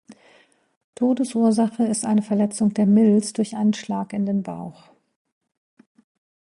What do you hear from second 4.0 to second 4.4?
in